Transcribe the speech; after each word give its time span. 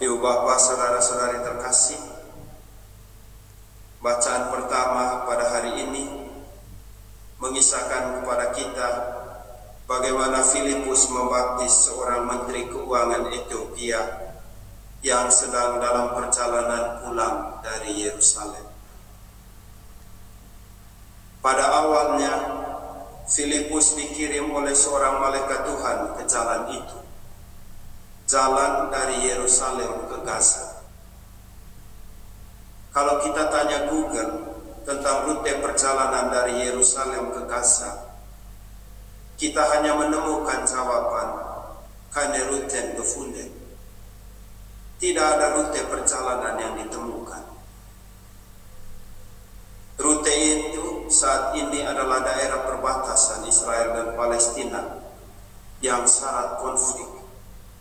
Ibu 0.00 0.16
Bapak, 0.16 0.56
saudara-saudari 0.56 1.44
terkasih, 1.44 2.00
bacaan 4.00 4.48
pertama 4.48 5.28
pada 5.28 5.44
hari 5.52 5.76
ini 5.76 6.08
mengisahkan 7.36 8.16
kepada 8.16 8.48
kita 8.56 8.88
bagaimana 9.84 10.40
Filipus 10.40 11.04
membaptis 11.12 11.84
seorang 11.84 12.24
menteri 12.24 12.72
keuangan 12.72 13.28
Ethiopia 13.28 14.00
yang 15.04 15.28
sedang 15.28 15.76
dalam 15.84 16.16
perjalanan 16.16 17.04
pulang 17.04 17.60
dari 17.60 18.00
Yerusalem. 18.00 18.72
Pada 21.44 21.76
awalnya, 21.76 22.32
Filipus 23.28 24.00
dikirim 24.00 24.48
oleh 24.48 24.72
seorang 24.72 25.20
malaikat 25.20 25.60
Tuhan 25.68 26.16
ke 26.16 26.24
jalan 26.24 26.72
itu 26.72 27.09
jalan 28.30 28.94
dari 28.94 29.26
Yerusalem 29.26 30.06
ke 30.06 30.22
Gaza. 30.22 30.86
Kalau 32.94 33.18
kita 33.26 33.50
tanya 33.50 33.90
Google 33.90 34.54
tentang 34.86 35.26
rute 35.26 35.58
perjalanan 35.58 36.30
dari 36.30 36.62
Yerusalem 36.62 37.34
ke 37.34 37.42
Gaza, 37.50 38.14
kita 39.34 39.62
hanya 39.74 39.98
menemukan 39.98 40.62
jawaban 40.62 41.28
keine 42.14 42.46
Routen 42.46 42.94
gefunden. 42.94 43.50
Tidak 45.00 45.26
ada 45.26 45.58
rute 45.58 45.80
perjalanan 45.90 46.54
yang 46.60 46.74
ditemukan. 46.86 47.42
Rute 49.98 50.34
itu 50.34 51.10
saat 51.10 51.56
ini 51.58 51.82
adalah 51.82 52.22
daerah 52.22 52.62
perbatasan 52.62 53.48
Israel 53.48 53.96
dan 53.96 54.08
Palestina 54.14 54.82
yang 55.80 56.04
syarat 56.04 56.60
konflik 56.60 57.09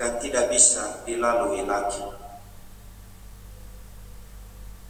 dan 0.00 0.16
tidak 0.16 0.48
bisa 0.48 1.04
dilalui 1.04 1.60
lagi. 1.68 2.00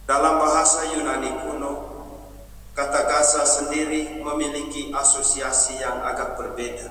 Dalam 0.07 0.39
bahasa 0.39 0.87
Yunani 0.95 1.35
kuno, 1.43 1.71
kata 2.71 3.03
Gaza 3.11 3.43
sendiri 3.43 4.23
memiliki 4.23 4.87
asosiasi 4.95 5.83
yang 5.83 5.99
agak 5.99 6.39
berbeda. 6.39 6.87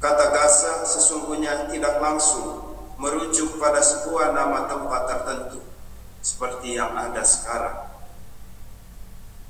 Kata 0.00 0.32
Gaza 0.32 0.88
sesungguhnya 0.88 1.68
tidak 1.68 2.00
langsung 2.00 2.72
merujuk 2.96 3.60
pada 3.60 3.84
sebuah 3.84 4.32
nama 4.32 4.64
tempat 4.64 5.02
tertentu 5.04 5.60
seperti 6.24 6.80
yang 6.80 6.96
ada 6.96 7.20
sekarang. 7.20 7.84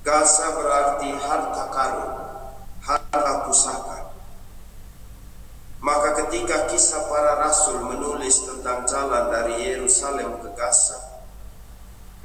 Gaza 0.02 0.58
berarti 0.58 1.10
harta 1.22 1.64
karun, 1.70 2.12
harta 2.82 3.32
pusaka. 3.46 3.93
Ketika 6.34 6.66
kisah 6.66 7.06
para 7.06 7.38
rasul 7.46 7.78
menulis 7.78 8.42
tentang 8.42 8.82
jalan 8.90 9.30
dari 9.30 9.70
Yerusalem 9.70 10.42
ke 10.42 10.50
Gaza, 10.58 11.22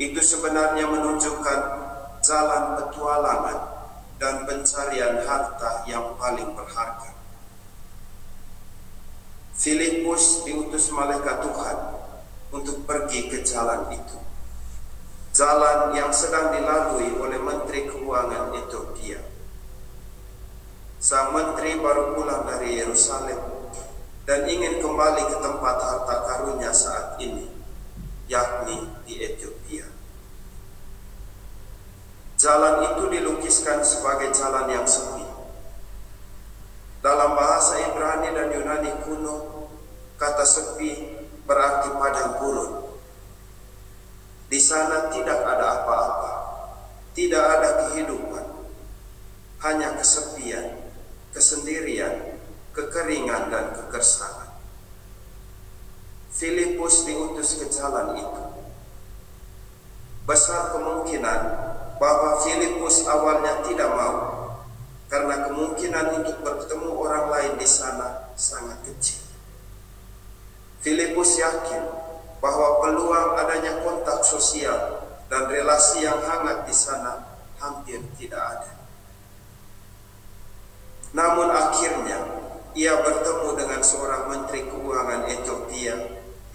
itu 0.01 0.17
sebenarnya 0.17 0.89
menunjukkan 0.89 1.59
jalan 2.17 2.63
petualangan 2.73 3.59
dan 4.17 4.49
pencarian 4.49 5.21
harta 5.21 5.85
yang 5.85 6.17
paling 6.17 6.57
berharga. 6.57 7.13
Filipus 9.53 10.41
diutus 10.41 10.89
malaikat 10.89 11.45
Tuhan 11.45 11.77
untuk 12.49 12.89
pergi 12.89 13.29
ke 13.29 13.45
jalan 13.45 13.93
itu. 13.93 14.17
Jalan 15.37 15.93
yang 15.93 16.09
sedang 16.09 16.49
dilalui 16.57 17.13
oleh 17.13 17.37
Menteri 17.37 17.85
Keuangan 17.85 18.57
Ethiopia 18.57 19.21
Sang 20.97 21.29
menteri 21.29 21.77
baru 21.77 22.17
pulang 22.17 22.49
dari 22.49 22.81
Yerusalem 22.81 23.58
dan 24.29 24.45
ingin 24.45 24.77
kembali 24.77 25.25
ke 25.25 25.41
tempat 25.41 25.75
harta 25.81 26.15
karunnya 26.29 26.69
saat 26.69 27.17
ini, 27.17 27.49
yakni 28.29 28.85
di 29.09 29.25
Ethiopia. 29.25 29.89
Jalan 32.37 32.93
itu 32.93 33.09
dilukiskan 33.09 33.81
sebagai 33.81 34.29
jalan 34.29 34.69
yang 34.69 34.85
sepi. 34.85 35.25
Dalam 37.01 37.33
bahasa 37.33 37.81
Ibrani 37.89 38.29
dan 38.29 38.53
Yunani 38.53 39.01
kuno, 39.01 39.65
kata 40.21 40.45
sepi 40.45 41.25
berarti 41.49 41.89
padang 41.97 42.37
gurun. 42.37 42.71
Di 44.45 44.61
sana 44.61 45.09
tidak 45.09 45.41
ada 45.41 45.81
apa-apa, 45.81 46.33
tidak 47.17 47.41
ada 47.41 47.69
kehidupan, 47.81 48.45
hanya 49.65 49.97
kesepian 49.97 50.85
kesendirian, 51.33 52.38
kekeringan, 52.75 53.49
dan 53.49 53.73
kegersangan. 53.75 54.49
Filipus 56.29 57.03
diutus 57.03 57.59
ke 57.59 57.65
jalan 57.67 58.15
itu. 58.15 58.43
Besar 60.23 60.71
kemungkinan 60.77 61.41
bahwa 61.97 62.39
Filipus 62.45 63.03
awalnya 63.09 63.65
tidak 63.65 63.89
mau, 63.91 64.17
karena 65.09 65.49
kemungkinan 65.49 66.21
untuk 66.21 66.37
bertemu 66.45 66.89
orang 66.95 67.25
lain 67.33 67.53
di 67.57 67.65
sana 67.65 68.29
sangat 68.37 68.77
kecil. 68.85 69.25
Filipus 70.79 71.41
yakin 71.41 71.83
bahwa 72.39 72.79
peluang 72.79 73.35
adanya 73.35 73.83
kontak 73.83 74.23
sosial 74.23 75.03
dan 75.27 75.51
relasi 75.51 76.07
yang 76.07 76.23
hangat 76.23 76.63
di 76.63 76.71
sana 76.71 77.25
hampir 77.59 77.99
tidak 78.15 78.39
ada. 78.39 78.73
Namun 81.11 81.49
akhirnya 81.51 82.28
ia 82.79 82.95
bertemu 83.03 83.59
dengan 83.59 83.83
seorang 83.83 84.31
menteri 84.31 84.63
keuangan 84.71 85.27
Ethiopia 85.27 85.99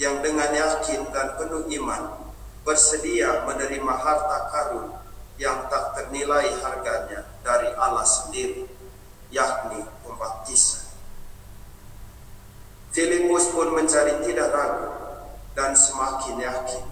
yang 0.00 0.24
dengan 0.24 0.48
yakin 0.56 1.12
dan 1.12 1.36
penuh 1.36 1.68
iman 1.68 2.32
bersedia 2.64 3.44
menerima 3.44 3.92
harta 3.92 4.48
karun 4.48 4.88
yang 5.36 5.68
tak 5.68 5.92
ternilai 5.92 6.48
harganya 6.64 7.28
dari 7.44 7.68
Allah 7.76 8.08
sendiri, 8.08 8.64
yakni 9.28 9.84
pembaptisan. 10.00 10.96
Filipus 12.96 13.52
pun 13.52 13.76
menjadi 13.76 14.24
tidak 14.24 14.48
ragu 14.48 14.88
dan 15.52 15.76
semakin 15.76 16.40
yakin 16.40 16.84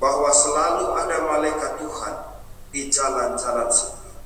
bahwa 0.00 0.32
selalu 0.32 0.96
ada 0.96 1.16
malaikat 1.28 1.76
Tuhan 1.76 2.14
di 2.72 2.88
jalan-jalan 2.88 3.68
sepi, 3.68 4.16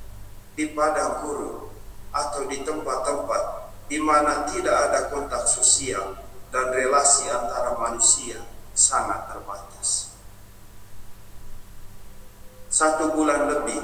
di 0.54 0.64
padang 0.70 1.26
gurun, 1.26 1.66
atau 2.14 2.46
di 2.46 2.62
tempat-tempat 2.62 3.65
di 3.86 4.02
mana 4.02 4.42
tidak 4.50 4.90
ada 4.90 5.00
kontak 5.14 5.46
sosial 5.46 6.18
dan 6.50 6.74
relasi 6.74 7.30
antara 7.30 7.78
manusia 7.78 8.42
sangat 8.74 9.30
terbatas. 9.30 10.10
Satu 12.66 13.14
bulan 13.14 13.46
lebih 13.46 13.78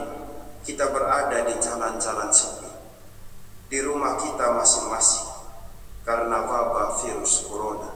kita 0.66 0.90
berada 0.90 1.46
di 1.46 1.54
jalan-jalan 1.58 2.30
sepi, 2.34 2.70
di 3.70 3.78
rumah 3.78 4.18
kita 4.18 4.58
masing-masing 4.58 5.30
karena 6.02 6.42
wabah 6.50 6.98
virus 7.06 7.46
corona. 7.46 7.94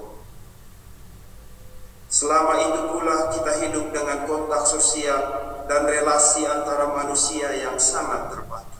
Selama 2.07 2.55
itu 2.63 2.81
pula 2.87 3.35
kita 3.35 3.53
hidup 3.67 3.91
dengan 3.91 4.31
kontak 4.31 4.63
sosial 4.63 5.21
dan 5.67 5.91
relasi 5.91 6.47
antara 6.47 6.95
manusia 6.95 7.51
yang 7.51 7.75
sangat 7.83 8.31
terbatas 8.31 8.76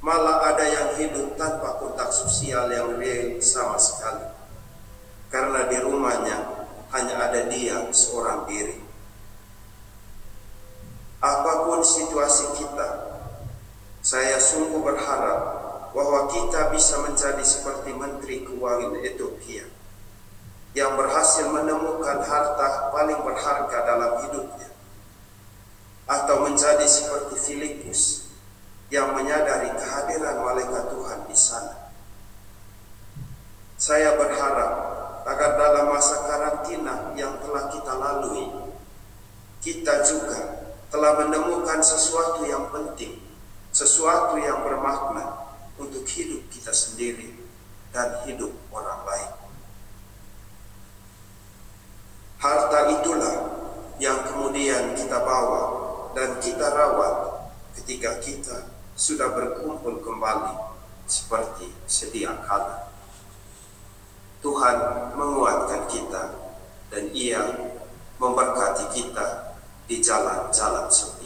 malah 0.00 0.52
ada 0.52 0.64
yang 0.64 0.88
hidup 0.96 1.36
tanpa 1.36 1.76
kontak 1.76 2.08
sosial 2.08 2.72
yang 2.72 2.96
real 2.96 3.36
sama 3.44 3.76
sekali. 3.76 4.26
Karena 5.28 5.68
di 5.68 5.78
rumahnya 5.78 6.36
hanya 6.90 7.14
ada 7.30 7.46
dia 7.46 7.86
seorang 7.92 8.48
diri. 8.48 8.80
Apa 11.20 11.68
pun 11.68 11.84
situasi 11.84 12.56
kita, 12.56 13.20
saya 14.00 14.40
sungguh 14.40 14.80
berharap 14.80 15.40
bahwa 15.92 16.32
kita 16.32 16.72
bisa 16.72 17.04
menjadi 17.04 17.44
seperti 17.44 17.92
Menteri 17.92 18.48
Keuangan 18.48 19.04
Ethiopia 19.04 19.68
yang 20.72 20.96
berhasil 20.96 21.44
menemukan 21.50 22.24
harta 22.24 22.94
paling 22.94 23.20
berharga 23.20 23.78
dalam 23.84 24.22
hidupnya 24.24 24.70
atau 26.06 26.46
menjadi 26.46 26.86
seperti 26.86 27.34
Filipus 27.36 28.29
yang 28.90 29.14
menyadari 29.14 29.70
kehadiran 29.78 30.42
malaikat 30.42 30.90
Tuhan 30.90 31.20
di 31.30 31.36
sana. 31.38 31.94
Saya 33.80 34.18
berharap 34.18 34.72
agar 35.24 35.50
dalam 35.56 35.94
masa 35.94 36.26
karantina 36.26 37.14
yang 37.14 37.38
telah 37.38 37.70
kita 37.70 37.92
lalui, 37.96 38.50
kita 39.62 40.02
juga 40.04 40.66
telah 40.90 41.22
menemukan 41.22 41.78
sesuatu 41.80 42.42
yang 42.44 42.68
penting, 42.74 43.22
sesuatu 43.70 44.36
yang 44.42 44.66
bermakna 44.66 45.54
untuk 45.78 46.02
hidup 46.10 46.50
kita 46.50 46.74
sendiri 46.74 47.30
dan 47.94 48.26
hidup 48.26 48.50
orang 48.74 49.06
lain. 49.06 49.32
Harta 52.42 52.80
itulah 53.00 53.36
yang 54.02 54.26
kemudian 54.26 54.98
kita 54.98 55.22
bawa 55.22 55.62
dan 56.16 56.40
kita 56.42 56.72
rawat 56.72 57.46
ketika 57.76 58.18
kita 58.18 58.79
sudah 59.00 59.32
berkumpul 59.32 60.04
kembali 60.04 60.60
seperti 61.08 61.72
sedia 61.88 62.36
kala. 62.44 62.92
Tuhan 64.44 64.76
menguatkan 65.16 65.88
kita 65.88 66.24
dan 66.92 67.08
Ia 67.16 67.40
memberkati 68.20 68.92
kita 68.92 69.56
di 69.88 70.04
jalan-jalan 70.04 70.92
semua. 70.92 71.19